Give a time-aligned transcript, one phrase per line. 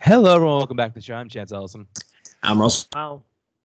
[0.00, 0.58] Hello, everyone.
[0.58, 1.16] Welcome back to the show.
[1.16, 1.84] I'm Chance Ellison.
[2.44, 2.88] I'm Russell.
[2.94, 3.22] Wow.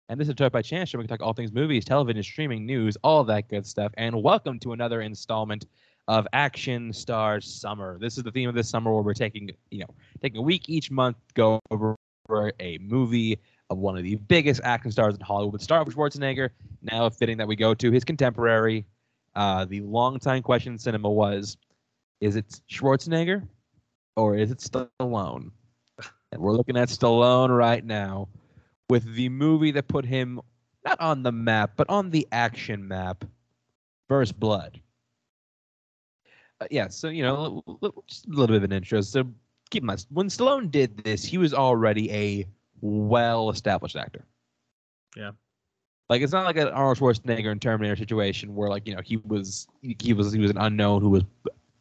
[0.09, 0.99] And this is Talk by Chance Show.
[0.99, 3.93] We can talk all things movies, television, streaming, news, all that good stuff.
[3.97, 5.67] And welcome to another installment
[6.09, 7.99] of Action Stars Summer.
[8.01, 9.87] This is the theme of this summer where we're taking, you know,
[10.21, 11.95] taking a week each month, go over
[12.59, 13.39] a movie
[13.71, 15.53] of one of the biggest action stars in Hollywood.
[15.53, 16.51] With Star with Schwarzenegger.
[16.83, 18.85] Now fitting that we go to his contemporary.
[19.37, 21.57] Uh, the long-time question in cinema was,
[22.21, 23.47] is it Schwarzenegger
[24.17, 25.53] or is it Stallone?
[26.33, 28.29] And we're looking at Stallone right now
[28.89, 30.41] with the movie that put him
[30.85, 33.25] not on the map, but on the action map,
[34.09, 34.81] First Blood.
[36.61, 37.63] Uh, yeah, so, you know,
[38.07, 39.01] just a little bit of an intro.
[39.01, 39.25] So
[39.71, 42.47] keep in mind, when Stallone did this, he was already a
[42.81, 44.25] well established actor.
[45.17, 45.33] Yeah.
[46.09, 49.19] Like it's not like an Arnold Schwarzenegger and Terminator situation where like you know he
[49.19, 51.23] was he was he was an unknown who was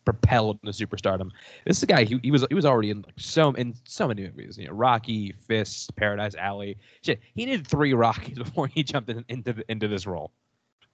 [0.07, 1.31] propelled into superstardom.
[1.66, 4.08] This is a guy he, he was he was already in like so in so
[4.08, 4.58] many movies.
[4.58, 6.77] You know, Rocky, Fists, Paradise Alley.
[7.02, 10.31] Shit, he did three Rockies before he jumped in, into into this role.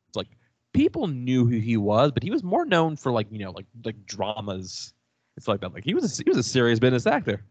[0.07, 0.29] It's like
[0.73, 3.67] people knew who he was, but he was more known for like you know like
[3.85, 4.95] like dramas.
[5.37, 5.75] It's like that.
[5.75, 7.43] Like he was a, he was a serious business actor.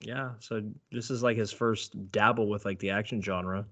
[0.00, 0.32] Yeah.
[0.38, 0.62] So
[0.92, 3.64] this is like his first dabble with like the action genre.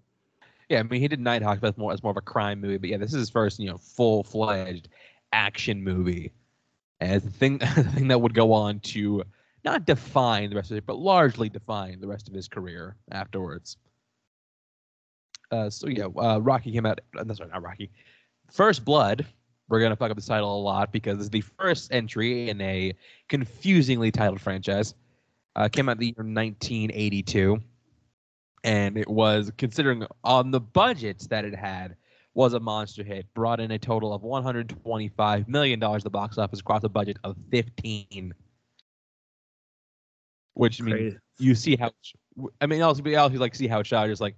[0.71, 2.79] Yeah, I mean he did Nighthawk, but more as more of a crime movie.
[2.79, 4.89] But yeah, this is his first you know full fledged
[5.35, 6.33] action movie
[7.01, 9.25] as the thing the thing that would go on to
[9.65, 13.77] not define the rest of it, but largely define the rest of his career afterwards.
[15.51, 17.01] Uh, so yeah, uh, Rocky came out.
[17.17, 17.91] Uh, sorry, not Rocky.
[18.51, 19.27] First Blood.
[19.69, 22.95] We're gonna fuck up the title a lot because it's the first entry in a
[23.29, 24.95] confusingly titled franchise.
[25.57, 27.61] Uh, came out the year 1982,
[28.65, 31.97] and it was considering on the budgets that it had
[32.35, 33.27] was a monster hit.
[33.35, 37.19] Brought in a total of 125 million dollars at the box office across a budget
[37.25, 38.35] of 15.
[40.55, 41.19] Which means Crazy.
[41.39, 41.93] you see how
[42.61, 44.09] I mean also be also like see how shot.
[44.09, 44.37] Just like,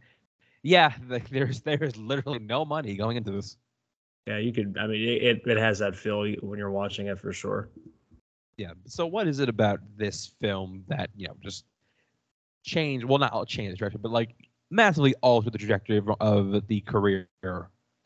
[0.63, 3.57] yeah, like, there's there's literally no money going into this.
[4.27, 4.77] Yeah, you could.
[4.79, 7.71] I mean, it it has that feel when you're watching it for sure.
[8.57, 8.73] Yeah.
[8.87, 11.65] So what is it about this film that you know just
[12.63, 13.07] changed?
[13.07, 14.35] Well, not all changed the direction, but like
[14.71, 17.27] massively altered the trajectory of, of the career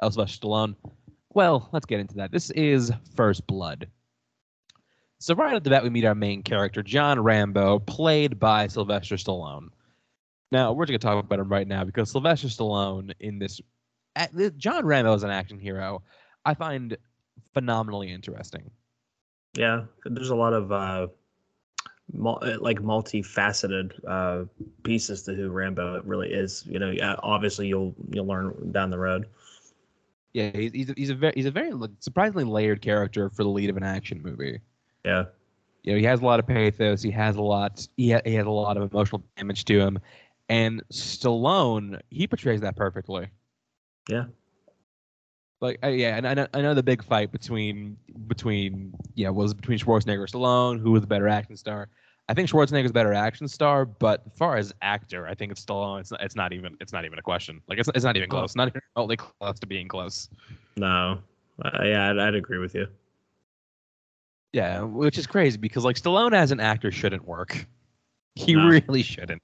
[0.01, 0.75] Sylvester Stallone.
[1.31, 2.31] Well, let's get into that.
[2.31, 3.89] This is First Blood.
[5.19, 9.17] So right at the bat, we meet our main character, John Rambo, played by Sylvester
[9.17, 9.69] Stallone.
[10.53, 13.61] Now we're just gonna talk about him right now because Sylvester Stallone in this,
[14.33, 16.03] this John Rambo is an action hero.
[16.45, 16.97] I find
[17.55, 18.71] phenomenally interesting.
[19.55, 21.07] Yeah, there's a lot of uh,
[22.13, 24.45] mul- uh, like multifaceted uh,
[24.83, 26.65] pieces to who Rambo really is.
[26.67, 29.27] You know, obviously you'll you'll learn down the road.
[30.35, 33.49] Yeah, he's he's a, he's a very he's a very surprisingly layered character for the
[33.51, 34.61] lead of an action movie.
[35.05, 35.25] Yeah,
[35.85, 37.03] You know, he has a lot of pathos.
[37.03, 37.87] He has a lot.
[37.97, 39.99] He, ha- he has a lot of emotional damage to him,
[40.49, 43.29] and Stallone he portrays that perfectly.
[44.09, 44.25] yeah,
[45.61, 47.97] Like, uh, yeah, and I know, I know the big fight between
[48.27, 51.89] between yeah was between Schwarzenegger and Stallone, who was the better action star.
[52.29, 55.63] I think Schwarzenegger's a better action star, but as far as actor, I think it's
[55.65, 56.01] Stallone.
[56.01, 57.61] It's not, it's not even it's not even a question.
[57.69, 58.57] Like it's it's not even close.
[58.57, 60.29] Not even remotely close to being close.
[60.77, 61.19] no,
[61.65, 62.87] uh, yeah, I'd, I'd agree with you.
[64.55, 67.67] Yeah, which is crazy because like Stallone as an actor shouldn't work.
[68.37, 68.69] He No.
[68.69, 69.43] really shouldn't.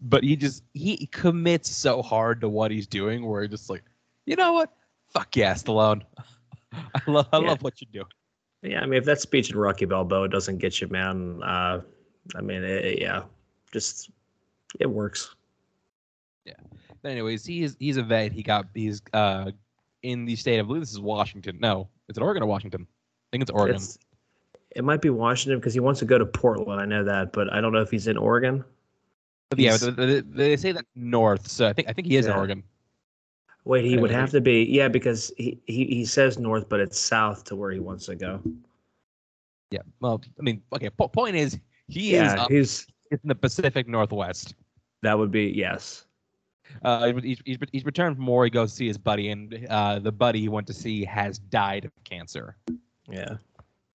[0.00, 3.82] But he just he commits so hard to what he's doing where he's just like,
[4.26, 4.72] you know what?
[5.12, 6.02] Fuck yeah, Stallone.
[6.94, 7.46] I love I Yeah.
[7.48, 8.04] love what you do.
[8.64, 11.82] Yeah, I mean, if that speech in Rocky Balboa doesn't get you, man, uh,
[12.34, 13.22] I mean, it, yeah,
[13.72, 14.10] just
[14.80, 15.34] it works.
[17.02, 18.32] But anyways, he is he's a vet.
[18.32, 19.50] He got he's uh
[20.02, 21.58] in the state of I believe this is Washington.
[21.60, 22.86] No, it's it Oregon or Washington?
[22.90, 23.76] I think it's Oregon.
[23.76, 23.98] It's,
[24.74, 26.80] it might be Washington because he wants to go to Portland.
[26.80, 28.64] I know that, but I don't know if he's in Oregon.
[29.50, 32.16] But yeah, he's- they, they- they say that north, so I think I think he
[32.16, 32.62] is in Oregon.
[33.64, 36.98] Wait, he would have to be yeah because he, he he says north, but it's
[36.98, 38.40] south to where he wants to go.
[39.70, 39.80] Yeah.
[40.00, 40.90] Well, I mean, okay.
[40.90, 41.58] Po- point is,
[41.88, 44.54] he is yeah, up he's in the Pacific Northwest.
[45.02, 46.06] that would be yes.
[46.82, 48.44] Uh, he's, he's, he's returned from war.
[48.44, 51.38] He goes to see his buddy, and uh, the buddy he went to see has
[51.38, 52.56] died of cancer.
[53.10, 53.36] Yeah,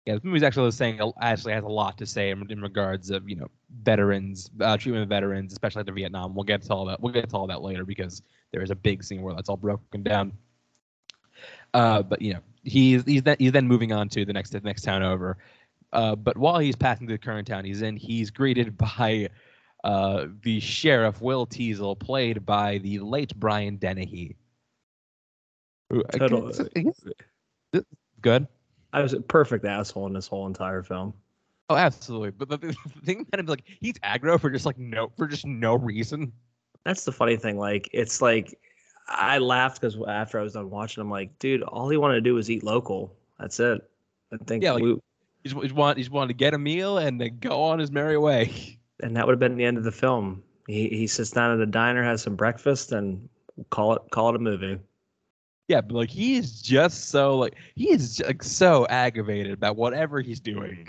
[0.06, 3.28] Yeah, this movie's actually saying actually has a lot to say in, in regards of
[3.28, 3.48] you know
[3.82, 6.34] veterans, uh, treatment of veterans, especially after Vietnam.
[6.34, 7.00] We'll get to all that.
[7.00, 8.22] We'll get to all that later because
[8.52, 10.32] there is a big scene where that's all broken down.
[11.74, 14.60] Uh, but you know he's he's then he's then moving on to the next the
[14.60, 15.38] next town over.
[15.92, 19.28] Uh, but while he's passing through the current town he's in, he's greeted by
[19.82, 24.36] uh, the sheriff Will Teasel, played by the late Brian Dennehy.
[25.90, 27.04] Who- I Total- guess-
[28.20, 28.46] Good.
[28.96, 31.12] I was a perfect asshole in this whole entire film.
[31.68, 32.30] Oh, absolutely.
[32.30, 32.56] But the,
[32.94, 36.32] the thing about him, like, he's aggro for just like no for just no reason.
[36.84, 37.58] That's the funny thing.
[37.58, 38.58] Like, it's like
[39.06, 42.20] I laughed because after I was done watching, I'm like, dude, all he wanted to
[42.22, 43.14] do was eat local.
[43.38, 43.82] That's it.
[44.32, 44.98] I think Yeah, like- we,
[45.42, 48.18] He's he's want he's wanted to get a meal and then go on his merry
[48.18, 48.78] way.
[49.02, 50.42] and that would have been the end of the film.
[50.66, 53.28] He he sits down at a diner, has some breakfast, and
[53.70, 54.80] call it call it a movie.
[55.68, 60.20] Yeah, but like he is just so like he is like so aggravated about whatever
[60.20, 60.88] he's doing.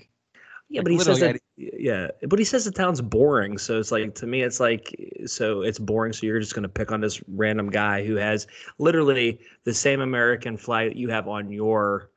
[0.69, 1.41] Yeah, Like, but he says literally, that.
[1.57, 3.57] Yeah, but he says the town's boring.
[3.57, 4.93] So it's like to me, it's like
[5.25, 6.13] so it's boring.
[6.13, 8.47] So you're just gonna pick on this random guy who has
[8.77, 12.11] literally the same American flag that you have on your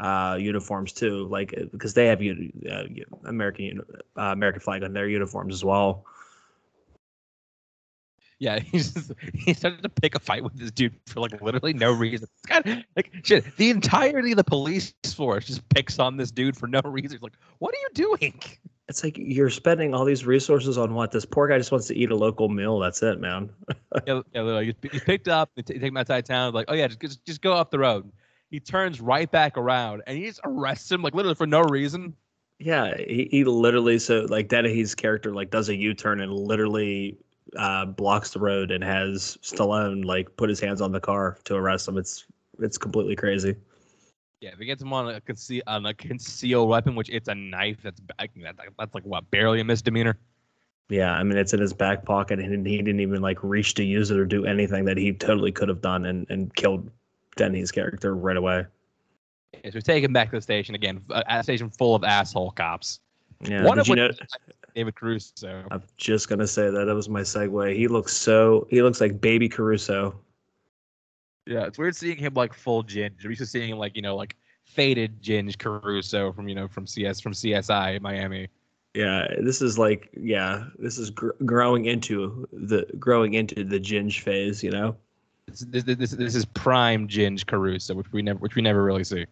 [0.00, 1.28] uh, uniforms too.
[1.28, 2.84] Like uh, because they have uni- uh,
[3.24, 3.80] American
[4.16, 6.04] uh, American flag on their uniforms as well.
[8.42, 11.74] Yeah, he's just, he started to pick a fight with this dude for like literally
[11.74, 12.26] no reason.
[12.34, 13.44] It's kind of like shit.
[13.56, 17.14] The entirety of the police force just picks on this dude for no reason.
[17.14, 18.42] It's like, what are you doing?
[18.88, 21.96] It's like you're spending all these resources on what this poor guy just wants to
[21.96, 22.80] eat a local meal.
[22.80, 23.48] That's it, man.
[24.08, 25.52] yeah, yeah, literally, he's, he's picked up.
[25.54, 26.52] They take him outside town.
[26.52, 28.10] Like, oh yeah, just just, go up the road.
[28.50, 32.16] He turns right back around and he just arrests him like literally for no reason.
[32.58, 37.18] Yeah, he, he literally so like Dennehy's character like does a U-turn and literally
[37.56, 41.54] uh, blocks the road and has Stallone like put his hands on the car to
[41.54, 41.98] arrest him.
[41.98, 42.26] It's
[42.60, 43.56] it's completely crazy.
[44.40, 47.34] Yeah, if he gets him on a conceal on a concealed weapon, which it's a
[47.34, 48.00] knife, that's
[48.78, 50.18] that's like what barely a misdemeanor.
[50.88, 53.84] Yeah, I mean it's in his back pocket and he didn't even like reach to
[53.84, 56.90] use it or do anything that he totally could have done and and killed
[57.36, 58.66] Denny's character right away.
[59.54, 62.04] Yeah, so we take him back to the station again, a, a station full of
[62.04, 63.00] asshole cops.
[63.42, 64.10] Yeah, One did of you know?
[64.74, 65.64] David Caruso.
[65.70, 67.76] I'm just gonna say that that was my segue.
[67.76, 70.18] He looks so he looks like baby Caruso.
[71.46, 73.24] Yeah, it's weird seeing him like full Ginge.
[73.24, 76.68] I'm used to seeing him like you know like faded Ginge Caruso from you know
[76.68, 78.48] from CS from CSI Miami.
[78.94, 84.20] Yeah, this is like yeah, this is gr- growing into the growing into the ginge
[84.20, 84.96] phase, you know.
[85.46, 89.04] This, this, this, this is prime Ginge Caruso, which we never which we never really
[89.04, 89.26] see.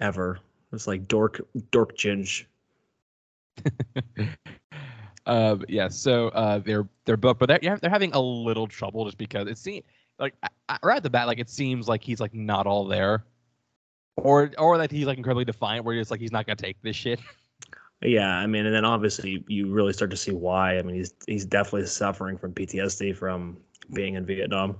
[0.00, 0.38] Ever.
[0.72, 1.40] It's like dork
[1.72, 2.44] dork ginge.
[5.26, 9.04] uh, yeah, so uh, they're they're booked, but they're yeah, they're having a little trouble
[9.04, 9.84] just because it seems
[10.18, 10.34] like
[10.82, 13.24] right at the bat, like it seems like he's like not all there,
[14.16, 16.96] or or that he's like incredibly defiant, where it's like he's not gonna take this
[16.96, 17.20] shit.
[18.02, 20.78] Yeah, I mean, and then obviously you really start to see why.
[20.78, 23.56] I mean, he's he's definitely suffering from PTSD from
[23.94, 24.76] being in Vietnam.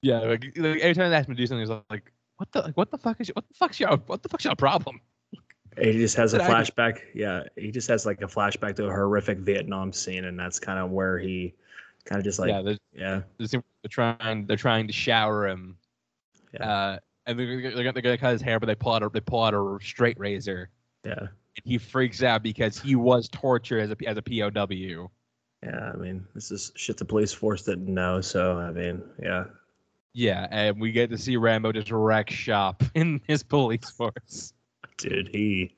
[0.00, 2.62] Yeah, like, like every time they ask him to do something, he's like, "What the
[2.62, 5.02] like, what the fuck is what the fuck's your what the fuck's your problem?"
[5.78, 7.00] He just has a Did I flashback.
[7.14, 10.78] Yeah, he just has like a flashback to a horrific Vietnam scene, and that's kind
[10.78, 11.54] of where he
[12.04, 15.76] kind of just like yeah, they're, yeah, they're trying they're trying to shower him,
[16.54, 16.68] Yeah.
[16.70, 19.08] uh, and they're, they're, gonna- they're gonna cut his hair, but they pull out a
[19.10, 20.70] they pull out a straight razor,
[21.04, 21.28] yeah, and
[21.64, 25.10] he freaks out because he was tortured as a as a POW.
[25.62, 25.90] yeah.
[25.92, 28.20] I mean, this is shit the police force didn't know.
[28.20, 29.44] So I mean, yeah,
[30.14, 34.52] Yeah, and we get to see Rambo just wreck shop in his police force.
[35.00, 35.74] Dude, he.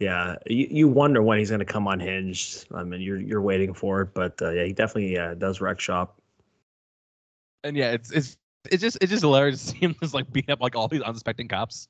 [0.00, 2.66] Yeah, you, you wonder when he's gonna come unhinged.
[2.74, 5.78] I mean, you're you're waiting for it, but uh, yeah, he definitely yeah does wreck
[5.78, 6.20] shop.
[7.62, 8.36] And yeah, it's it's
[8.70, 11.02] it's just it's just hilarious to see him just like beat up like all these
[11.02, 11.88] unsuspecting cops.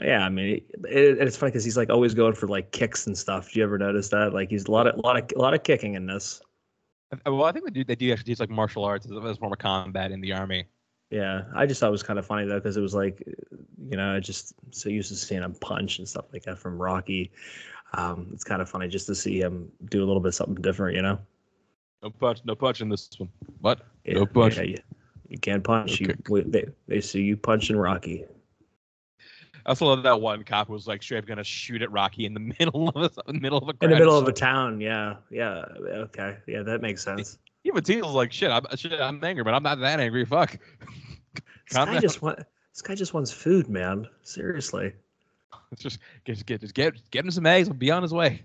[0.00, 3.06] Yeah, I mean, it, it, it's funny because he's like always going for like kicks
[3.06, 3.52] and stuff.
[3.52, 4.32] Do you ever notice that?
[4.32, 6.40] Like he's a lot of a lot of a lot of kicking in this.
[7.12, 9.34] Uh, Well, I think they do they do actually teach like martial arts as a
[9.34, 10.66] form of combat in the army.
[11.10, 13.22] Yeah, I just thought it was kind of funny though because it was like,
[13.90, 16.80] you know, I just so used to seeing him punch and stuff like that from
[16.80, 17.30] Rocky.
[17.94, 20.96] Um, it's kind of funny just to see him do a little bit something different,
[20.96, 21.18] you know.
[22.02, 23.30] No punch, no punch in this one.
[23.60, 23.80] What?
[24.04, 24.58] Yeah, No punch.
[24.58, 24.78] Yeah, you,
[25.28, 26.00] you can't punch.
[26.00, 28.26] You they they see you punch in Rocky.
[29.64, 32.34] I also love that one cop was like straight up gonna shoot at Rocky in
[32.34, 35.16] the middle of a the middle of a In the middle of a town, yeah,
[35.30, 37.38] yeah, okay, yeah, that makes sense.
[37.84, 38.50] Teal's like shit.
[38.50, 38.92] I'm shit.
[38.92, 40.24] I'm angry, but I'm not that angry.
[40.24, 40.58] Fuck.
[41.70, 42.00] This guy down.
[42.00, 44.08] just want this guy just wants food, man.
[44.22, 44.94] Seriously.
[45.76, 48.42] Just get get just get get him some eggs and be on his way.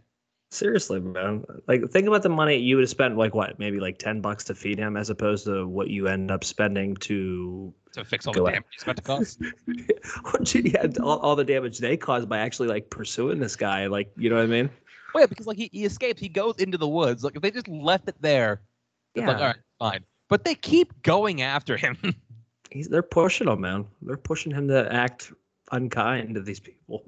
[0.51, 1.45] Seriously, man.
[1.67, 4.43] Like, think about the money you would have spent, like, what, maybe like 10 bucks
[4.43, 7.73] to feed him, as opposed to what you end up spending to.
[7.93, 9.39] To fix all the damage he's about to cause.
[10.53, 13.87] yeah, all, all the damage they caused by actually, like, pursuing this guy.
[13.87, 14.69] Like, you know what I mean?
[15.13, 17.23] Well, yeah, because like he, he escapes, he goes into the woods.
[17.23, 18.61] Like if they just left it there,
[19.15, 20.03] it's like all right, fine.
[20.29, 21.97] But they keep going after him.
[22.71, 23.85] He's, they're pushing him, man.
[24.01, 25.31] They're pushing him to act
[25.71, 27.03] unkind to these people.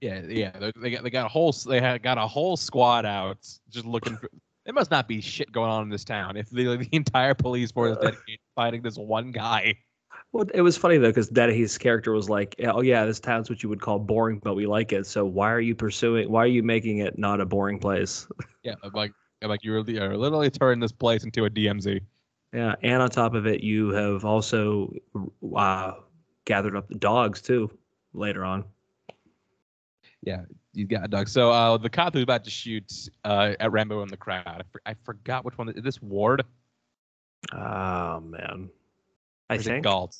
[0.00, 0.50] yeah, yeah.
[0.58, 3.38] They, they got they got a whole they had got a whole squad out
[3.70, 4.28] just looking for.
[4.64, 7.72] There must not be shit going on in this town if the, the entire police
[7.72, 9.74] force is dedicated to fighting this one guy.
[10.32, 13.62] Well, it was funny though because Dennehy's character was like, "Oh yeah, this town's what
[13.62, 15.06] you would call boring, but we like it.
[15.06, 16.30] So why are you pursuing?
[16.30, 18.26] Why are you making it not a boring place?"
[18.64, 22.00] Yeah, like I'm like you're, you're literally turning this place into a DMZ.
[22.52, 24.92] Yeah, and on top of it, you have also
[25.56, 25.92] uh,
[26.44, 27.70] gathered up the dogs too
[28.12, 28.64] later on.
[30.22, 30.42] Yeah,
[30.74, 31.28] you got a dog.
[31.28, 34.42] So uh, the cop who's about to shoot uh, at Rambo in the crowd.
[34.46, 35.68] I, for, I forgot which one.
[35.70, 36.44] Is this Ward?
[37.52, 38.68] Oh man,
[39.50, 39.84] I it think.
[39.84, 40.16] Galt.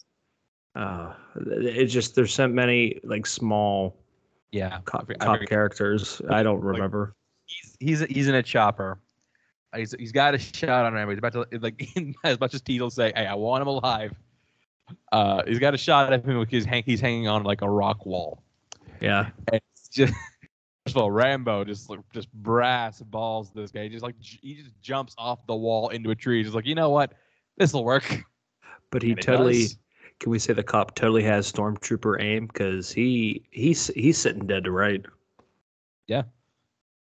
[0.74, 3.94] Uh, it's just there's so many like small
[4.52, 6.22] Yeah, I cop, forget- I cop characters.
[6.30, 7.14] I don't remember.
[7.44, 8.98] he's he's he's in a chopper.
[9.74, 11.12] He's, he's got a shot on Rambo.
[11.12, 11.88] He's about to like
[12.24, 14.14] as much as Teasel say, "Hey, I want him alive."
[15.10, 18.04] Uh, he's got a shot at him because hang, he's hanging on like a rock
[18.04, 18.42] wall.
[19.00, 20.12] Yeah, And it's just
[20.84, 23.84] first of all, Rambo just like just brass balls this guy.
[23.84, 26.42] He just like j- he just jumps off the wall into a tree.
[26.42, 27.14] He's like, you know what,
[27.56, 28.24] this will work.
[28.90, 29.66] but he And totally.
[30.20, 34.64] Can we say the cop totally has stormtrooper aim because he he's he's sitting dead
[34.64, 35.04] to right,
[36.06, 36.22] Yeah,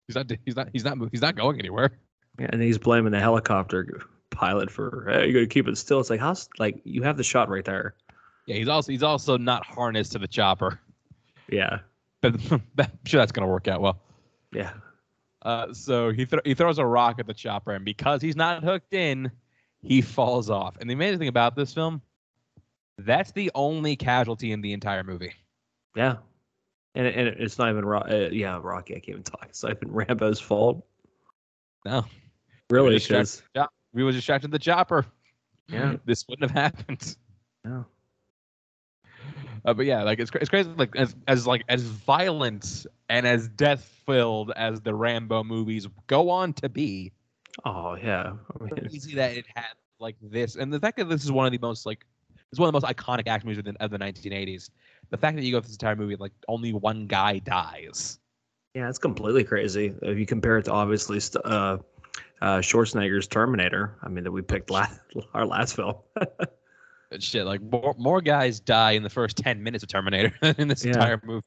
[0.07, 0.31] He's not.
[0.45, 0.69] He's not.
[0.73, 0.97] He's not.
[1.11, 1.99] He's not going anywhere.
[2.39, 6.00] Yeah, and he's blaming the helicopter pilot for hey, you gotta keep it still.
[6.00, 7.96] It's like how's like you have the shot right there.
[8.46, 10.79] Yeah, he's also he's also not harnessed to the chopper.
[11.50, 11.79] Yeah,
[12.22, 12.62] But I'm
[13.06, 14.00] sure that's gonna work out well.
[14.53, 14.74] yeah,
[15.41, 18.63] Uh, so he thro- he throws a rock at the chopper, and because he's not
[18.63, 19.32] hooked in,
[19.82, 20.77] he falls off.
[20.79, 22.01] And the amazing thing about this film,
[23.00, 25.34] that's the only casualty in the entire movie.
[25.96, 26.17] yeah.
[26.96, 28.08] And, and it's not even Rock.
[28.10, 28.96] Uh, yeah, Rocky.
[28.96, 29.46] I can't even talk.
[29.50, 30.84] It's not even Rambo's fault.
[31.86, 32.06] No,
[32.69, 35.05] Really, just checked- 'cause- we were distracted the chopper.
[35.69, 35.95] Yeah.
[36.05, 37.15] this wouldn't have happened.
[37.63, 37.86] No.
[39.65, 40.69] Uh, but yeah, like it's cra- it's crazy.
[40.77, 46.29] Like as as like as violent and as death filled as the Rambo movies go
[46.29, 47.12] on to be,
[47.65, 48.33] Oh yeah.
[48.59, 51.45] I mean, crazy that it had like this, and the fact that this is one
[51.45, 52.05] of the most like
[52.51, 54.69] it's one of the most iconic action movies of the, of the 1980s.
[55.09, 58.19] The fact that you go through this entire movie like only one guy dies.
[58.74, 59.93] Yeah, it's completely crazy.
[60.03, 61.77] If you compare it to obviously st- uh,
[62.41, 65.00] uh, Schwarzenegger's Terminator, I mean that we picked last
[65.34, 65.96] our last film.
[67.20, 70.67] Shit, like more, more guys die in the first 10 minutes of Terminator than in
[70.67, 70.91] this Yeah.
[70.94, 71.46] entire movie.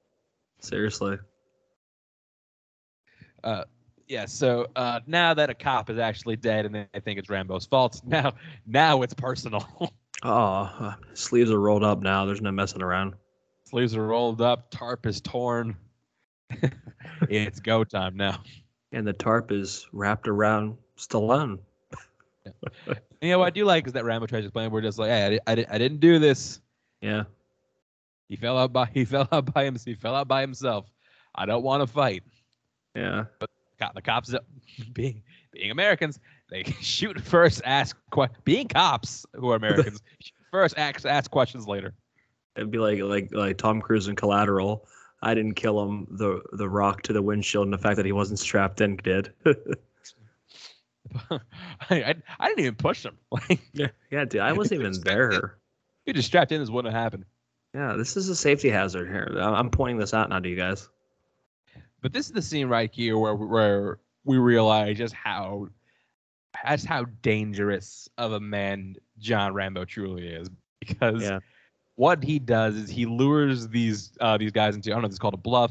[0.61, 1.19] Seriously.
[3.45, 3.65] Uh,
[4.09, 4.27] yeah.
[4.27, 8.01] So uh, now that a cop is actually dead, and they think it's Rambo's fault,
[8.07, 8.35] now
[8.67, 9.67] now it's personal.
[10.23, 12.27] Oh, uh, sleeves are rolled up now.
[12.27, 13.15] There's no messing around.
[13.65, 15.77] Sleeves are rolled up, tarp is torn.
[17.29, 18.43] it's go time now.
[18.93, 21.59] And the tarp is wrapped around Stallone.
[23.21, 24.71] You know what I do like is that Rambo tries to explain.
[24.71, 26.61] We're just like, hey, I, I, I didn't do this.
[27.01, 27.25] Yeah.
[28.29, 29.77] He fell out by he fell out by him.
[29.85, 30.87] He fell out by himself.
[31.35, 32.23] I don't want to fight.
[32.95, 33.25] Yeah.
[33.79, 34.35] Co- The cops,
[34.93, 36.19] being being Americans,
[36.51, 40.01] they shoot first, ask que- being cops who are Americans.
[40.51, 41.95] first, ask ask questions later.
[42.57, 44.87] It'd be like like like Tom Cruise in Collateral.
[45.23, 46.07] I didn't kill him.
[46.11, 49.33] The the rock to the windshield and the fact that he wasn't strapped in did.
[51.31, 51.41] I,
[51.91, 53.17] I, I didn't even push him.
[53.33, 53.89] Like, yeah.
[54.11, 54.41] Yeah, dude.
[54.41, 55.57] I wasn't even there.
[56.07, 57.25] you just strapped in, this wouldn't have happened.
[57.75, 59.29] Yeah, this is a safety hazard here.
[59.41, 60.89] I'm pointing this out now to you guys.
[62.03, 65.69] But this is the scene right here where where we realize just how
[66.69, 70.51] just how dangerous of a man John Rambo truly is.
[70.81, 71.39] Because Yeah.
[72.01, 75.11] What he does is he lures these uh, these guys into I don't know if
[75.11, 75.71] it's called a bluff.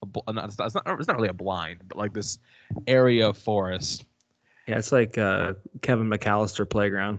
[0.00, 2.38] A bl- not, it's, not, it's not it's not really a blind, but like this
[2.86, 4.04] area of forest.
[4.68, 7.18] Yeah, it's like uh, Kevin McCallister playground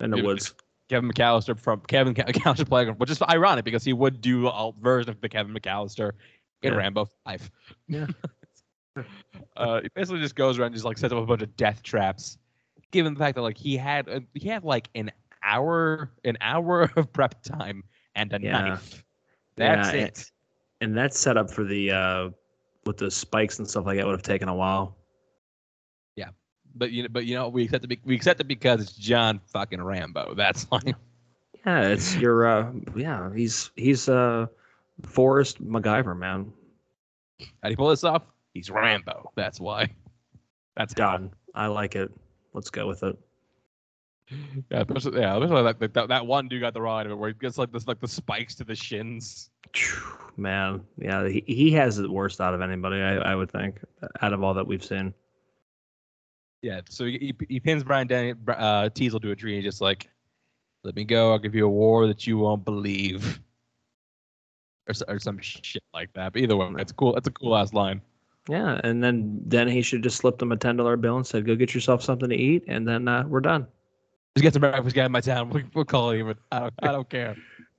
[0.00, 0.52] in the Yeah, woods.
[0.90, 5.08] Kevin McCallister from Kevin McCallister playground, which is ironic because he would do a version
[5.08, 6.12] of the Kevin McCallister
[6.60, 6.78] in Yeah.
[6.80, 7.50] Rambo Five.
[7.88, 8.08] Yeah.
[9.56, 11.82] uh, he basically just goes around and just like sets up a bunch of death
[11.82, 12.36] traps.
[12.90, 15.10] Given the fact that like he had uh, he had like an
[15.42, 18.52] hour an hour of prep time and a Yeah.
[18.52, 19.04] knife.
[19.56, 20.30] That's Yeah, it.
[20.80, 22.30] And that setup for the uh,
[22.86, 24.96] with the spikes and stuff like that would have taken a while.
[26.16, 26.30] Yeah.
[26.74, 27.88] But you know, but you know, we accept it.
[27.88, 30.34] be- We accept it because it's John fucking Rambo.
[30.34, 30.94] That's like
[31.66, 33.32] Yeah, it's your uh, yeah.
[33.34, 34.46] He's he's uh,
[35.02, 36.52] Forrest MacGyver man.
[37.40, 38.22] how do you pull this off?
[38.54, 39.30] He's Rambo.
[39.36, 39.88] That's why.
[40.76, 41.12] That's how.
[41.18, 41.30] Done.
[41.54, 42.10] I like it.
[42.54, 43.18] Let's go with it.
[44.70, 47.30] Yeah, especially, yeah, especially that, that, that one dude got the end of it where
[47.30, 49.50] he gets like this like the spikes to the shins.
[50.36, 53.00] Man, yeah, he, he has the worst out of anybody.
[53.00, 53.80] I, I would think
[54.20, 55.14] out of all that we've seen.
[56.62, 59.80] Yeah, so he, he, he pins Brian Dan, uh, Teasel to a tree and just
[59.80, 60.08] like,
[60.84, 61.32] let me go.
[61.32, 63.40] I'll give you a war that you won't believe,
[64.88, 66.32] or, or some shit like that.
[66.32, 67.14] But either way, it's cool.
[67.14, 68.00] That's a cool ass line.
[68.48, 71.46] Yeah, and then then he should just slip him a ten dollar bill and said,
[71.46, 73.66] "Go get yourself something to eat," and then uh, we're done.
[74.36, 75.50] Just get some breakfast, get in my town.
[75.54, 77.36] We'll, we'll call you, but I don't, I don't care.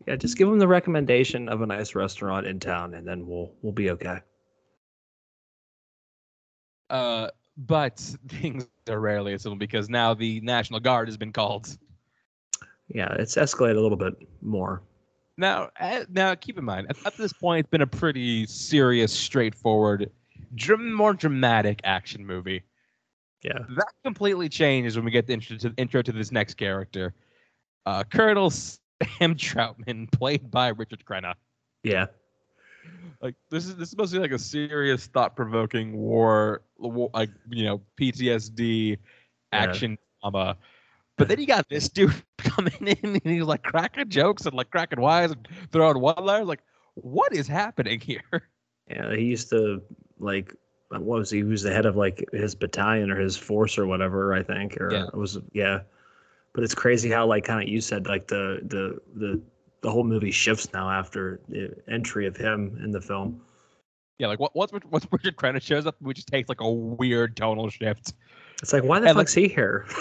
[0.08, 3.52] Yeah, just give him the recommendation of a nice restaurant in town, and then we'll
[3.62, 4.20] we'll be okay.
[6.90, 11.78] Uh, but things are rarely as simple because now the National Guard has been called.
[12.90, 14.82] Yeah, it's escalated a little bit more.
[15.38, 20.12] Now, uh, now keep in mind, at, this point, it's been a pretty serious, straightforward,
[20.78, 22.64] more dramatic action movie.
[23.44, 27.14] Yeah, That completely changes when we get the intro to, intro to this next character,
[27.86, 28.80] uh, Colonel Sam
[29.22, 31.34] Troutman, played by Richard Crenna.
[31.84, 32.06] yeah,
[33.22, 37.32] Like this is this is supposed to be like a serious, thought-provoking war, war like
[37.50, 38.98] you know PTSD
[39.52, 40.58] action drama.
[41.18, 44.70] But then you got this dude coming in and he's like cracking jokes and like
[44.72, 46.48] cracking wise and throwing one-liners.
[46.48, 46.62] Like,
[46.96, 48.22] what is happening here?
[48.90, 49.16] yeah.
[49.16, 49.82] He used to
[50.20, 50.56] like
[51.00, 51.38] what was he?
[51.40, 54.34] He was the head of like his battalion or his force or whatever.
[54.34, 55.06] I think, or Yeah.
[55.08, 55.82] it was yeah.
[56.54, 59.42] But it's crazy how like kind of you said like the the the
[59.82, 63.42] the whole movie shifts now after the entry of him in the film.
[64.20, 67.36] Yeah, like what what's once Richard Crenna shows up, we just takes like a weird
[67.38, 68.14] tonal shift.
[68.62, 69.88] It's like why the And, like- fuck's he here?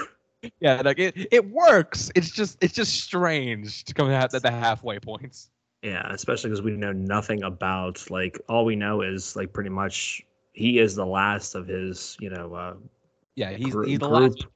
[0.59, 2.11] Yeah, like it, it works.
[2.14, 5.50] It's just it's just strange to come at the halfway points.
[5.82, 10.23] Yeah, especially because we know nothing about like all we know is like pretty much
[10.60, 12.74] he is the last of his you know uh
[13.34, 14.36] Yeah, he's Gr- he's the group.
[14.36, 14.46] last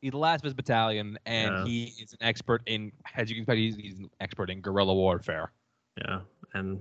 [0.00, 1.64] he's the last of his battalion, and Yeah.
[1.64, 4.94] he is an expert in as you can tell he's, he's an expert in guerrilla
[4.94, 5.52] warfare.
[5.98, 6.20] yeah
[6.54, 6.80] and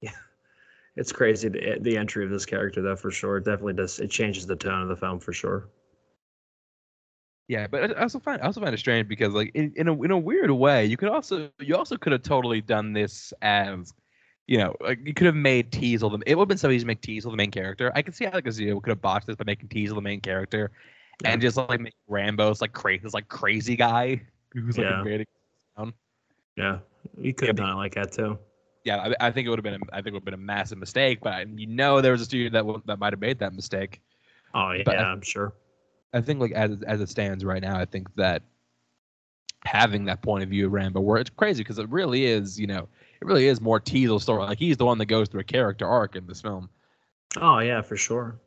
[0.00, 0.12] yeah
[0.96, 4.10] it's crazy the, the entry of this character though for sure It definitely does it
[4.10, 5.68] changes the tone of the film for sure
[7.48, 10.02] Yeah, but I also find I also find it strange because like in, in a
[10.02, 13.94] in a weird way, you could also you also could have totally done this as
[14.48, 16.80] you know, like you could have made Teasel the it would have been so easy
[16.80, 17.92] to make Teasel the main character.
[17.94, 20.20] I can see how like Azio could have botched this by making Teasel the main
[20.20, 20.72] character
[21.24, 24.22] and just like make Rambo's like crazy this like crazy guy
[24.54, 24.98] who's like Yeah.
[24.98, 25.26] invading.
[26.56, 26.78] yeah
[27.16, 28.38] you could Yeah, have done it like that too
[28.84, 30.34] Yeah, I, I think it would have been a, I think it would have been
[30.34, 33.20] a massive mistake, but I, you know there was a studio that that might have
[33.20, 34.00] made that mistake.
[34.54, 35.52] oh yeah I- i'm sure
[36.12, 38.42] I think like as as it stands right now, I think that
[39.64, 42.66] having that point of view of Rambo, where it's crazy because it really is, you
[42.66, 42.88] know,
[43.20, 44.44] it really is more Teasel story.
[44.44, 46.70] Like he's the one that goes through a character arc in this film.
[47.40, 48.38] oh yeah for sure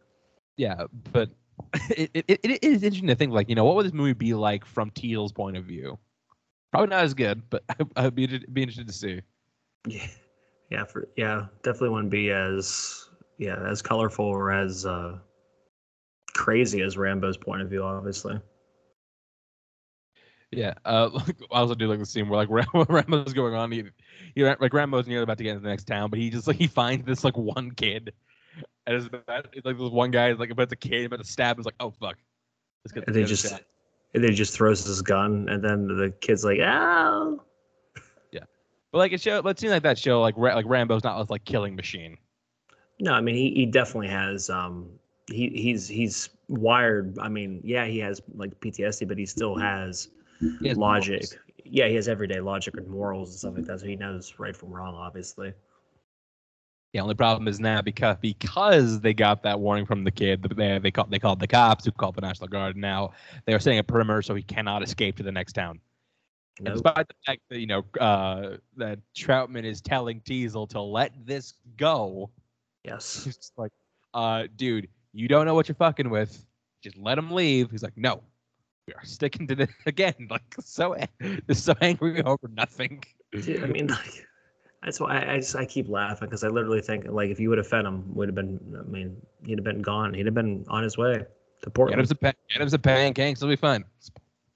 [0.58, 1.30] Yeah, but
[1.90, 4.14] it, it, it, it is interesting to think like, you know, what would this movie
[4.14, 5.98] be like from Teasel's point of view?
[6.72, 9.22] Probably not as good, but I, I'd be be interested to see.
[9.88, 10.08] yeah
[10.70, 15.18] yeah for yeah definitely wouldn't be as yeah as colorful or as uh
[16.34, 18.40] crazy as rambo's point of view obviously
[20.52, 21.10] Yeah, uh,
[21.52, 23.72] I also do like the scene where like Ram- Rambo's going on.
[23.72, 23.84] He,
[24.36, 26.58] he, like Rambo's nearly about to get into the next town, but he just like
[26.58, 28.14] he finds this like one kid,
[28.86, 31.26] and it's, about, it's like this one guy is like about to kid about to
[31.26, 31.58] stab.
[31.58, 32.18] He's like, oh fuck,
[32.84, 33.08] let's get.
[33.08, 33.46] and they just
[34.14, 37.42] and then he just throws his gun and then the kid's like oh
[38.32, 38.42] Yeah,
[38.92, 41.30] But like it show, but it seems like that show like Ra- like Rambo's not
[41.30, 42.18] like killing machine.
[43.00, 44.90] No, I mean he, he definitely has um
[45.28, 47.18] he he's he's wired.
[47.20, 50.10] I mean, yeah, he has like PTSD, but he still has
[50.42, 50.78] logic.
[50.78, 51.36] morals.
[51.64, 53.80] Yeah, he has everyday logic and morals and stuff like that.
[53.80, 55.54] So he knows right from wrong, obviously.
[56.94, 60.78] The only problem is now because because they got that warning from the kid, they
[60.80, 62.76] they called they called the cops who called the National Guard.
[62.76, 63.12] Now
[63.46, 65.80] they are setting a perimeter so he cannot escape to the next town.
[66.60, 66.74] Nope.
[66.74, 71.54] despite the fact that you know uh, that Troutman is telling Teasel to let this
[71.78, 72.30] go,
[72.84, 73.24] Yes.
[73.24, 73.72] he's like,
[74.14, 76.46] uh, dude, you don't know what you're fucking with.
[76.84, 77.72] Just let him leave.
[77.72, 78.22] He's like, no,
[78.92, 80.28] we are sticking to this again.
[80.30, 80.96] Like so,
[81.48, 83.04] just so angry over nothing.
[83.32, 84.28] Dude, I mean, like
[84.84, 87.50] that's why I, I just I keep laughing because I literally think like if you
[87.50, 88.60] would have fed him, would have been.
[88.78, 90.14] I mean, he'd have been gone.
[90.14, 91.24] He'd have been on his way
[91.62, 92.08] to Portland.
[92.08, 93.42] some, pa- get him some pancakes.
[93.42, 93.84] It'll be fine.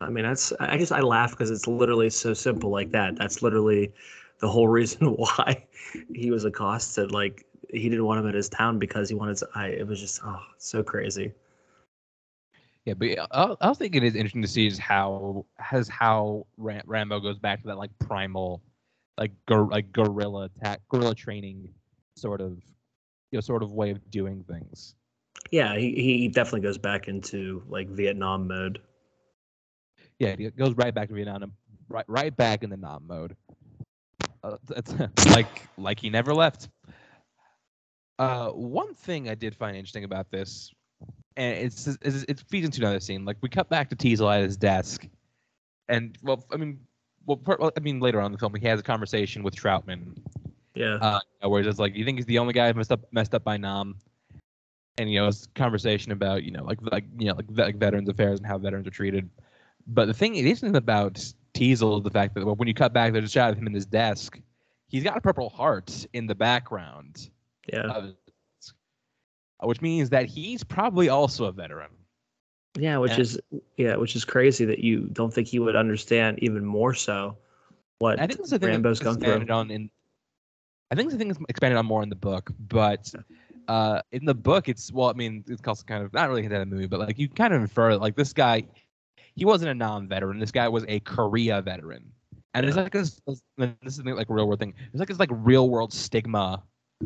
[0.01, 0.51] I mean, that's.
[0.59, 3.15] I guess I laugh because it's literally so simple like that.
[3.15, 3.93] That's literally
[4.39, 5.65] the whole reason why
[6.13, 7.11] he was accosted.
[7.11, 9.47] Like he didn't want him at his town because he wanted to.
[9.55, 9.67] I.
[9.67, 11.33] It was just oh so crazy.
[12.85, 16.83] Yeah, but I, I think it is interesting to see is how has how Ram-
[16.85, 18.61] Rambo goes back to that like primal,
[19.17, 21.73] like gor- like guerrilla attack, guerrilla training,
[22.15, 22.51] sort of,
[23.31, 24.93] you know, sort of way of doing things.
[25.49, 28.81] Yeah, he he definitely goes back into like Vietnam mode.
[30.19, 31.53] Yeah, he goes right back to Vietnam,
[31.89, 33.35] right right back in the Nam mode.
[34.43, 34.93] Uh, it's
[35.31, 36.69] like like he never left.
[38.19, 40.71] Uh, one thing I did find interesting about this,
[41.37, 43.25] and it's, it's it feeds into another scene.
[43.25, 45.07] Like we cut back to Teasel at his desk,
[45.89, 46.79] and well, I mean,
[47.25, 49.55] well, per- well, I mean, later on in the film, he has a conversation with
[49.55, 50.17] Troutman,
[50.75, 50.95] Yeah.
[51.41, 53.43] uh, where it's just like, you think he's the only guy messed up messed up
[53.43, 53.95] by Nam,
[54.97, 57.75] and you know, it's a conversation about you know, like like you know, like, like
[57.77, 59.29] veterans affairs and how veterans are treated.
[59.87, 61.15] But the thing it isn't about
[61.53, 63.85] Teasel the fact that when you cut back, there's a shot of him in his
[63.85, 64.39] desk.
[64.87, 67.29] He's got a purple heart in the background,
[67.71, 67.81] Yeah.
[67.91, 68.15] of-
[69.63, 71.89] which means that he's probably also a veteran.
[72.77, 73.39] Yeah, which And- is
[73.77, 77.37] yeah, which is crazy that you don't think he would understand even more so
[77.99, 79.29] what I think this the thing Rambo's gone through.
[79.29, 79.89] expanded on in.
[80.91, 83.11] I think the thing is expanded on more in the book, but
[83.67, 86.61] uh, in the book, it's well, I mean, it's also kind of not really hinted
[86.61, 88.63] in the movie, but like you kind of infer that, like this guy,
[89.35, 90.39] he wasn't a non-veteran.
[90.39, 92.11] This guy was a Korea veteran,
[92.53, 93.19] and it's like this.
[93.57, 94.73] This is like real world thing.
[94.91, 96.61] It's like this like real world stigma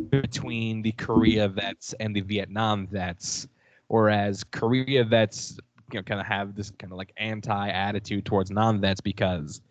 [0.10, 3.48] between the Korea vets and the Vietnam vets,
[3.88, 5.58] whereas Korea vets,
[5.92, 9.62] you know, kind of have this kind of like anti attitude towards non-vets because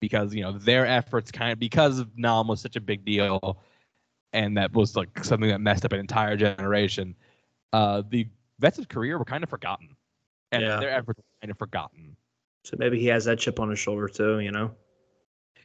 [0.00, 3.58] because you know their efforts kind of because Nam was such a big deal,
[4.32, 7.14] and that was like something that messed up an entire generation.
[7.72, 8.26] Uh, the
[8.58, 9.96] vets of Korea were kind of forgotten,
[10.52, 10.80] and Yeah.
[10.80, 12.16] their efforts were kind of forgotten.
[12.64, 14.74] So maybe he has that chip on his shoulder too, you know?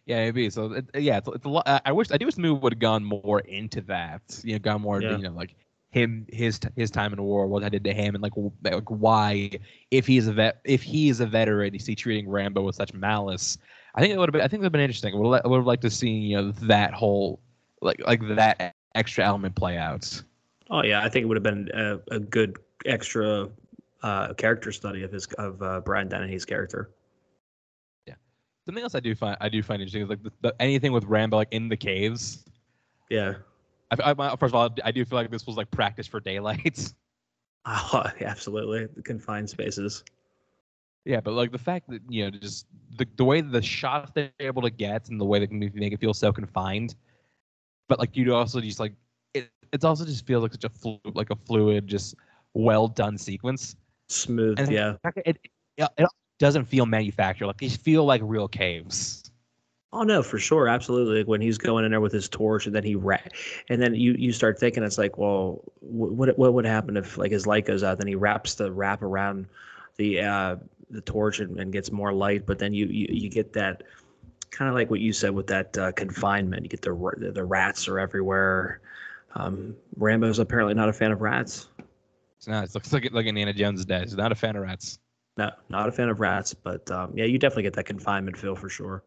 [0.06, 0.50] Yeah, maybe.
[0.50, 1.82] So it, yeah, it's, it's a lot.
[1.84, 4.22] I wish I do wish the movie would have gone more into that.
[4.44, 5.18] You know, gone more Yeah.
[5.18, 5.56] you know like
[5.92, 8.90] him his his time in the war, what I did to him, and like, like
[8.90, 9.50] why
[9.92, 13.58] if he's a vet if he's a veteran, is he treating Rambo with such malice?
[13.96, 14.42] I think it would have been.
[14.42, 15.14] I think it would have been interesting.
[15.14, 17.40] I would have, would have liked to see you know that whole
[17.82, 20.22] like like that extra element play out.
[20.70, 23.50] Oh yeah, I think it would have been a, a good extra
[24.04, 26.92] uh, character study of his of uh, Brian Dennehy's character.
[28.66, 31.04] Something else I do find I do find interesting is like the, the, anything with
[31.06, 32.44] Rambo like in the caves.
[33.10, 33.36] Yeah.
[33.92, 36.94] I, I, first of all, I do feel like this was like practice for daylight.
[37.68, 38.86] Oh, absolutely.
[38.86, 40.04] The confined spaces.
[41.04, 44.32] Yeah, but like the fact that you know, just the the way the shots they're
[44.40, 46.94] able to get and the way they can make it feel so confined,
[47.88, 48.94] but like you also just like
[49.34, 49.50] it.
[49.74, 52.16] It's also just feels like such a flu- like a fluid, just
[52.54, 53.76] well done sequence.
[54.10, 54.92] Smooth, And yeah.
[54.92, 55.40] the fact that It,
[55.78, 56.08] it it
[56.40, 57.48] doesn't feel manufactured.
[57.48, 59.32] Like these feel like real caves.
[59.94, 61.20] Oh no, for sure, absolutely.
[61.20, 63.18] Like when he's going in there with his torch, and then he ra-
[63.70, 67.32] and then you you start thinking it's like, well, what what would happen if like
[67.32, 67.98] his light goes out?
[67.98, 69.48] Then he wraps the wrap around
[69.96, 70.56] the uh
[70.90, 73.84] the torch and, and gets more light, but then you you, you get that
[74.52, 76.64] kind of like what you said with that uh, confinement.
[76.64, 78.82] You get the the, the rats are everywhere.
[79.36, 81.70] Um, Rambo's apparently not a fan of rats.
[82.38, 82.66] It's not.
[82.66, 84.04] It looks like like Indiana Jones is dead.
[84.04, 85.00] He's not a fan of rats.
[85.38, 88.56] No, not a fan of rats, but um, yeah, you definitely get that confinement feel
[88.56, 89.04] for sure.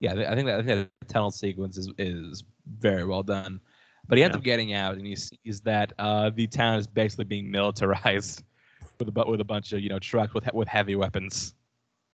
[0.00, 2.44] Yeah, I think that I think that tunnel sequence is is
[2.78, 3.60] very well done.
[4.08, 4.38] But he ends Yeah.
[4.38, 8.42] up getting out, and he sees that uh, the town is basically being militarized
[8.98, 11.54] with a with a bunch of you know trucks with with heavy weapons.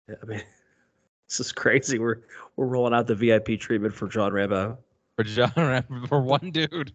[0.10, 0.42] Yeah, I mean,
[1.30, 2.00] this is crazy.
[2.00, 2.22] We're
[2.56, 4.80] we're rolling out the VIP treatment for John Rambo.
[5.16, 6.92] for John Ram- for one dude.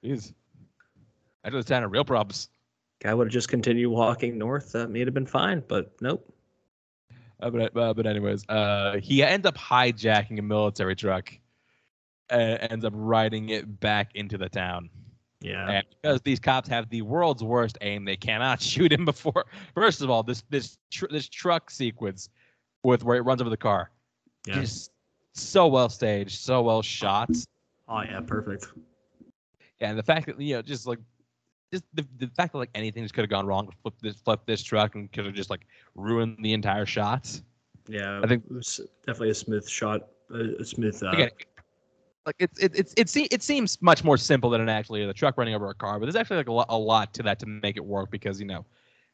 [0.00, 0.32] He's
[1.44, 2.48] I town of real problems.
[3.00, 4.72] Guy would have just continued walking north.
[4.72, 6.32] That may have been fine, but nope.
[7.40, 11.32] Uh, but uh, but anyways, uh, he ends up hijacking a military truck,
[12.28, 14.90] and ends up riding it back into the town.
[15.40, 15.70] Yeah.
[15.70, 19.46] And because these cops have the world's worst aim, they cannot shoot him before.
[19.74, 22.28] First of all, this this tr- this truck sequence
[22.82, 23.90] with where it runs over the car,
[24.46, 24.60] Yeah.
[24.60, 24.90] just
[25.32, 27.30] so well staged, so well shot.
[27.88, 28.66] Oh yeah, perfect.
[29.80, 30.98] Yeah, and the fact that you know just like
[31.72, 34.40] just the, the fact that like anything just could have gone wrong flip this flip
[34.46, 37.40] this truck and could have just like ruined the entire shot
[37.88, 38.20] Yeah.
[38.22, 40.08] I think- it was definitely a Smith shot.
[40.32, 41.02] A, smooth.
[41.02, 41.30] Uh, again
[42.26, 45.08] like it's it, it's it, se- it seems much more simple than it actually is
[45.08, 47.22] the truck running over a car but there's actually like a lot, a lot to
[47.24, 48.64] that to make it work because you know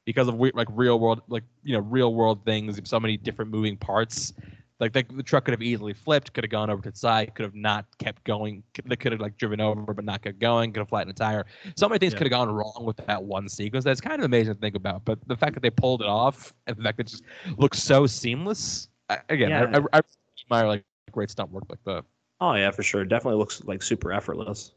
[0.04, 3.50] because of we- like real world like you know real world things so many different
[3.50, 4.34] moving parts
[4.78, 7.34] like the, the truck could have easily flipped could have gone over to the side
[7.34, 10.38] could have not kept going could- they could have like driven over but not kept
[10.38, 11.44] going could have flattened a tire
[11.76, 12.18] so many things Yeah.
[12.18, 15.04] could have gone wrong with that one sequence that's kind of amazing to think about
[15.04, 17.24] but the fact that they pulled it off and the fact that it just
[17.56, 19.80] looks so seamless I, again I, Yeah.
[19.92, 20.02] I, I
[20.44, 22.04] admire like great stunt work like that
[22.38, 23.02] Oh yeah, for sure.
[23.02, 24.72] Definitely looks like super effortless.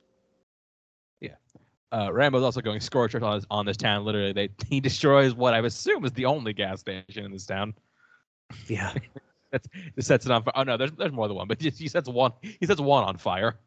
[1.19, 1.35] Yeah.
[1.91, 4.05] Uh, Rambo's also going scorcher on this, on this town.
[4.05, 7.73] Literally, they he destroys what I assume is the only gas station in this town.
[8.67, 8.93] Yeah.
[9.51, 10.53] That's it sets it on fire.
[10.55, 12.31] Oh no, there's there's more than one, but he sets one.
[12.41, 13.57] He sets one on fire,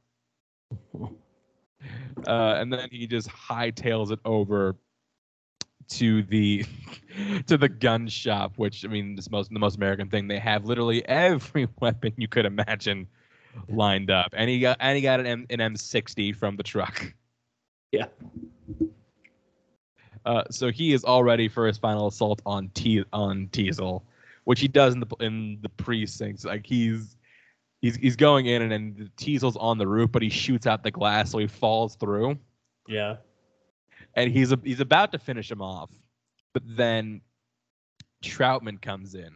[0.95, 1.09] uh,
[2.27, 4.77] and then he just hightails it over
[5.89, 6.65] to the
[7.47, 8.53] to the gun shop.
[8.57, 10.29] Which I mean, this most the most American thing.
[10.29, 13.09] They have literally every weapon you could imagine
[13.69, 17.15] lined up, and he got and he got an M, an M60 from the truck.
[17.91, 18.07] Yeah.
[20.25, 24.05] Uh, so he is all ready for his final assault on Te- on Teasel,
[24.45, 26.45] which he does in the in the precincts.
[26.45, 27.17] Like he's
[27.81, 30.91] he's he's going in and then Teasel's on the roof, but he shoots out the
[30.91, 32.39] glass, so he falls through,
[32.89, 33.17] Yeah.
[34.15, 35.91] and he's a, he's about to finish him off,
[36.55, 37.21] but then
[38.23, 39.31] Troutman comes in,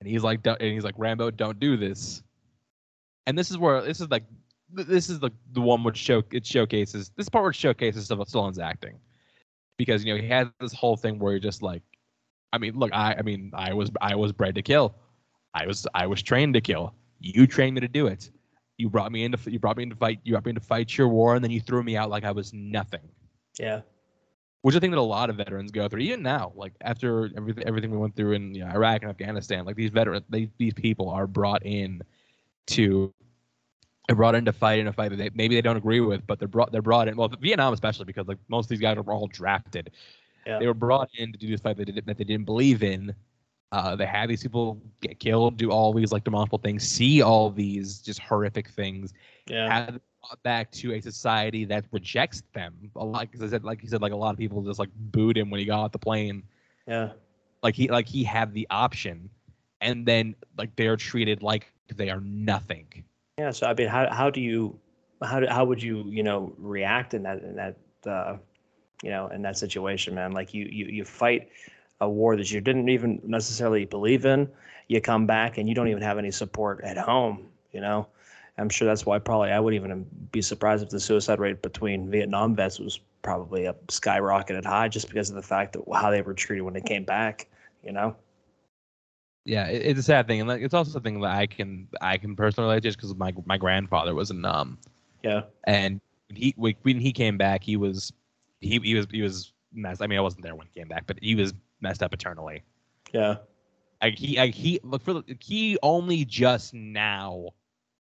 [0.00, 2.22] and he's like, and he's like, Rambo, don't do this.
[3.26, 4.24] And this is where this is like,
[4.72, 8.98] this is the the one which show it showcases this part it showcases Stallone's acting,
[9.78, 11.82] because you know he has this whole thing where you're just like,
[12.52, 14.94] I mean, look, I I mean, I was I was bred to kill,
[15.54, 16.94] I was I was trained to kill.
[17.20, 18.30] You trained me to do it.
[18.78, 21.08] You brought me into you brought me into fight you brought me into fight your
[21.08, 23.00] war, and then you threw me out like I was nothing
[23.58, 23.82] Yeah.
[24.62, 26.52] which I think that a lot of veterans go through, even now.
[26.56, 29.90] Like after everything everything we went through in you know, Iraq and Afghanistan, like these
[29.90, 32.02] veterans, they, these people are brought in
[32.68, 33.12] to
[34.08, 36.26] they're brought in to fight in a fight that they, maybe they don't agree with,
[36.26, 37.16] but they're brought they're brought in.
[37.16, 39.90] Well, Vietnam especially because like most of these guys were all drafted.
[40.48, 40.58] Yeah.
[40.58, 42.82] They were brought in to do this fight that they, didn't, that they didn't believe
[42.82, 43.14] in.
[43.70, 47.50] Uh, they had these people get killed, do all these like demonstrable things, see all
[47.50, 49.12] these just horrific things,
[49.46, 49.70] Yeah.
[49.70, 52.74] have them brought back to a society that rejects them.
[52.96, 54.88] A lot, because I said, like you said, like a lot of people just like
[54.96, 56.42] booed him when he got off the plane.
[56.86, 57.10] Yeah.
[57.62, 59.28] Like he, like he had the option,
[59.82, 62.86] and then like they're treated like they are nothing.
[63.38, 63.50] Yeah.
[63.50, 64.78] So I mean, how how do you
[65.22, 68.36] how do, how would you you know react in that in that uh,
[69.02, 70.32] you know in that situation, man?
[70.32, 71.48] Like you you you fight
[72.00, 74.48] a war that you didn't even necessarily believe in.
[74.88, 77.48] You come back and you don't even have any support at home.
[77.72, 78.06] You know,
[78.56, 82.10] I'm sure that's why probably I wouldn't even be surprised if the suicide rate between
[82.10, 86.22] Vietnam vets was probably up skyrocketed high just because of the fact that how they
[86.22, 87.48] were treated when they came back.
[87.84, 88.16] You know.
[89.44, 92.18] Yeah, it, it's a sad thing, and like, it's also something that I can I
[92.18, 94.78] can personally relate to just because my my grandfather was in um
[95.22, 95.42] Yeah.
[95.64, 98.12] and he when when he came back he was
[98.60, 100.02] he he was he was messed.
[100.02, 102.62] I mean I wasn't there when he came back, but he was messed up eternally.
[103.12, 103.36] Yeah.
[104.00, 107.48] I, he I, he look for the- he only just now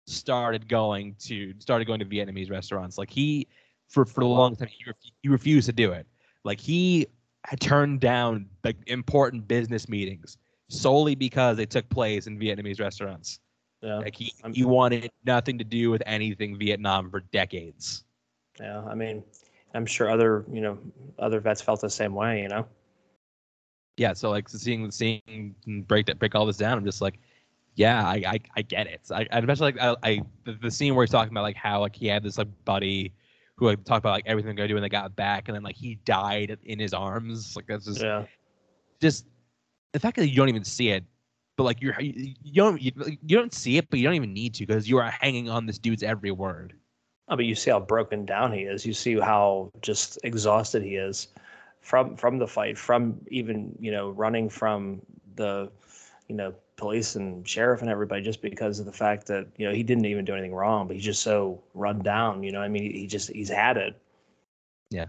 [0.06, 2.98] started going to started going to Vietnamese restaurants.
[2.98, 3.46] Like he
[3.88, 6.06] for for a long time he, ref- he refused to do it.
[6.44, 7.06] Like he
[7.44, 10.36] had turned down like important business meetings
[10.68, 13.38] solely because they took place in Vietnamese restaurants.
[13.82, 13.98] Yeah.
[13.98, 18.04] Like he, I'm- he wanted nothing to do with anything Vietnam for decades.
[18.60, 19.22] Yeah, I mean,
[19.74, 20.78] I'm sure other you know
[21.18, 22.42] other vets felt the same way.
[22.42, 22.66] You know.
[23.96, 25.54] Yeah, so like seeing seeing
[25.86, 27.18] break that break all this down, I'm just like,
[27.76, 29.02] yeah, I I, I get it.
[29.10, 31.80] I, I especially like I, I the, the scene where he's talking about like how
[31.80, 33.12] like he had this like buddy
[33.56, 35.62] who like talked about like everything they're gonna do when they got back, and then
[35.62, 37.54] like he died in his arms.
[37.54, 38.24] Like that's just Yeah.
[39.00, 39.26] just
[39.92, 41.04] the fact that you don't even see it,
[41.56, 42.92] but like you're you, you don't you,
[43.26, 45.66] you don't see it, but you don't even need to because you are hanging on
[45.66, 46.74] this dude's every word.
[47.28, 48.84] Oh, mean, you see how broken down he is.
[48.84, 51.28] You see how just exhausted he is
[51.80, 55.00] from from the fight, from even you know running from
[55.36, 55.70] the
[56.28, 59.72] you know police and sheriff and everybody just because of the fact that you know
[59.72, 62.42] he didn't even do anything wrong, but he's just so run down.
[62.42, 63.94] You know, I mean, he just he's had it.
[64.90, 65.06] Yeah,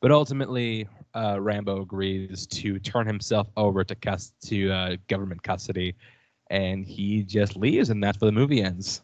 [0.00, 5.94] but ultimately, uh, Rambo agrees to turn himself over to cus- to uh, government custody,
[6.50, 9.02] and he just leaves, and that's where the movie ends.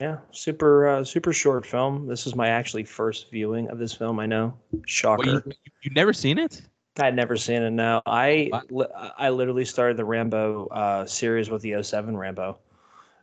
[0.00, 2.06] Yeah, super uh, super short film.
[2.06, 4.18] This is my actually first viewing of this film.
[4.18, 5.34] I know, shocker.
[5.34, 6.62] What, you, you've never seen it?
[6.98, 7.70] I'd never seen it.
[7.70, 8.62] No, I Wow.
[8.70, 12.58] li- I literally started the Rambo uh, series with the 07 Rambo,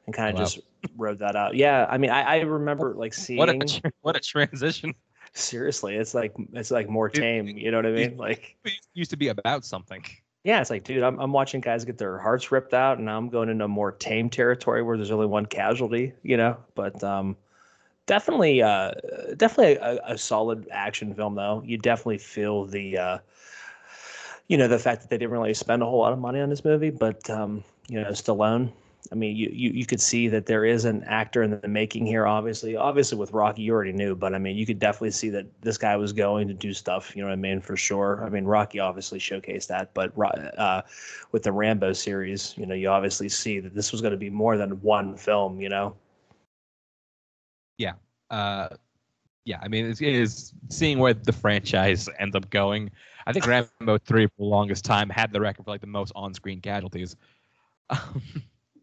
[0.06, 0.46] and kind of Wow.
[0.46, 0.60] just
[0.96, 1.56] rode that out.
[1.56, 3.38] Yeah, I mean, I, I remember like seeing.
[3.40, 4.94] What a what a transition!
[5.34, 7.48] seriously, it's like it's like more tame.
[7.48, 8.18] You know what I mean?
[8.18, 10.04] Like, It used to be about something.
[10.48, 13.28] Yeah, it's like, dude, I'm I'm watching guys get their hearts ripped out, and I'm
[13.28, 16.14] going into more tame territory where there's only one casualty.
[16.24, 17.36] You know, but um,
[18.06, 18.92] definitely, uh,
[19.36, 21.62] definitely a, a solid action film though.
[21.66, 22.98] You definitely feel the.
[22.98, 23.18] Uh,
[24.48, 26.50] you know the fact that they didn't really spend a whole lot of money on
[26.50, 28.72] this movie, but um, you know Stallone.
[29.12, 32.06] I mean, you, you you could see that there is an actor in the making
[32.06, 32.26] here.
[32.26, 35.46] Obviously, obviously with Rocky, you already knew, but I mean, you could definitely see that
[35.62, 37.16] this guy was going to do stuff.
[37.16, 37.62] You know what I mean?
[37.62, 38.24] For sure.
[38.26, 40.12] I mean, Rocky obviously showcased that, but
[40.58, 40.82] uh,
[41.32, 44.30] with the Rambo series, you know, you obviously see that this was going to be
[44.30, 45.62] more than one film.
[45.62, 45.96] You know?
[47.78, 47.94] Yeah.
[48.30, 48.70] Uh,
[49.46, 52.92] yeah, I mean, it is seeing where the franchise ends up going.
[53.26, 56.12] I think Rambo three for the longest time had the record for like the most
[56.16, 57.16] on-screen casualties.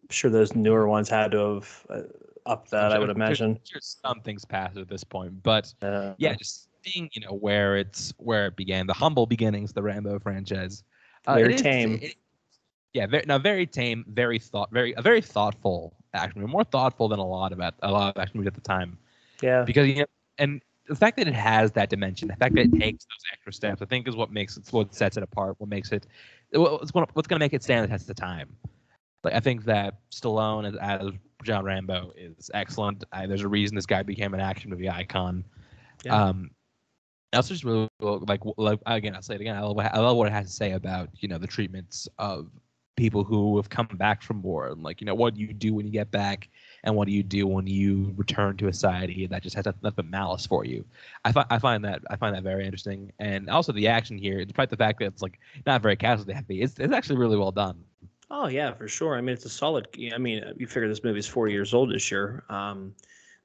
[0.05, 2.01] I'm sure those newer ones had to have uh,
[2.47, 2.93] upped that.
[2.93, 3.59] I would I'm sure- imagine.
[3.65, 7.77] Sure, some things passed at this point, but Uh, yeah, just seeing you know where
[7.77, 10.83] it's where it began, the humble beginnings, the Rambo franchise.
[11.27, 11.99] Uh, Very is- tame.
[12.03, 12.17] it-
[12.93, 17.09] yeah, very, now very tame, very thought, very a very thoughtful action movie, more thoughtful
[17.09, 18.97] than a lot of at, a lot of action movies at the time.
[19.43, 19.65] yeah.
[19.65, 20.07] Because you know,
[20.39, 23.53] and the fact that it has that dimension, the fact that it takes those extra
[23.53, 26.07] steps, I think is what makes it, what sets it apart, what makes it,
[26.53, 28.55] what's going what's going to make it stand the test of time.
[29.25, 33.05] Like I think that Stallone as, as John Rambo is excellent.
[33.13, 35.45] I, there's a reason this guy became an action movie icon.
[36.05, 36.23] Yeah.
[36.23, 36.51] Um,
[37.35, 40.17] also just really like like again I'll say it again I love, what, I love
[40.17, 42.51] what it has to say about you know the treatments of
[42.97, 45.75] people who have come back from war and like you know what do you do
[45.75, 46.49] when you get back
[46.85, 49.91] and what do you do when you return to a society that just has nothing
[49.97, 50.85] but malice for you
[51.25, 54.45] I, fi- I find that I find that very interesting and also the action here
[54.45, 57.51] despite the fact that it's like not very casualty heavy it's, it's actually really well
[57.51, 57.83] done
[58.31, 59.17] Oh yeah, for sure.
[59.17, 59.89] I mean, it's a solid.
[60.13, 62.45] I mean, you figure this movie's 40 years old this year.
[62.49, 62.95] Um,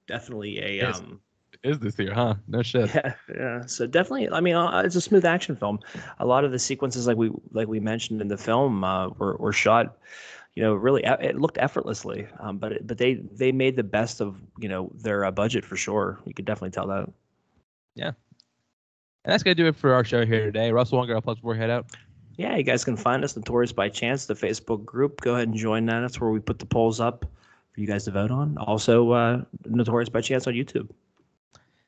[0.08, 1.00] definitely a Yes.
[1.00, 1.20] um,
[1.64, 3.66] is this year huh no shit yeah, yeah.
[3.66, 5.80] So definitely, I mean, uh, it's a smooth action film.
[6.20, 9.36] A lot of the sequences, like we like we mentioned in the film, uh, were
[9.38, 9.98] were shot.
[10.56, 12.28] You know, really, it looked effortlessly.
[12.40, 15.66] Um, but it, but they they made the best of you know their uh, budget
[15.66, 16.20] for sure.
[16.26, 17.10] You could definitely tell that.
[17.96, 18.12] Yeah.
[19.26, 21.70] And that's gonna do it for our show here today Russell girl plus we head
[21.70, 21.88] out
[22.40, 25.20] Yeah, you guys can find us Notorious by Chance, the Facebook group.
[25.20, 26.00] Go ahead and join that.
[26.00, 27.26] That's where we put the polls up
[27.74, 28.58] for you guys to vote on.
[28.60, 30.90] Also, uh, Notorious by Chance on YouTube.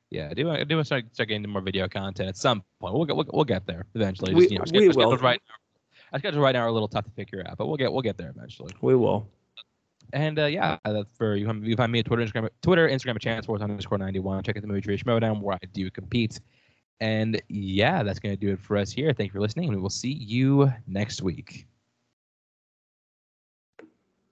[0.09, 0.49] Yeah, I do.
[0.49, 2.93] I do want to start, start getting more video content at some point.
[2.93, 4.33] We'll get we'll, we'll get there eventually.
[4.33, 5.15] We- Just, you know, we will.
[5.15, 5.41] Right,
[6.11, 8.01] our schedules right now are a little tough to figure out, but we'll get we'll
[8.01, 8.73] get there eventually.
[8.81, 9.29] We will.
[10.11, 11.45] And uh, yeah, that's for you.
[11.47, 14.43] can- You find me at Twitter, Instagram, Twitter, Instagram at Chance Sports underscore ninety one.
[14.43, 16.41] Check out the movie Tree Schmoedown where I do compete.
[17.01, 19.13] And yeah, that's gonna do it for us here.
[19.13, 21.67] Thank you for listening, and we will see you next week.